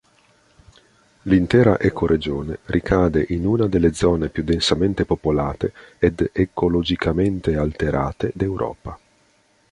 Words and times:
L'intera 1.25 1.77
ecoregione 1.79 2.57
ricade 2.65 3.23
in 3.29 3.45
una 3.45 3.67
delle 3.67 3.93
zone 3.93 4.29
più 4.29 4.41
densamente 4.43 5.05
popolate 5.05 5.71
ed 5.99 6.27
ecologicamente 6.33 7.55
alterate 7.55 8.31
d'Europa. 8.33 8.97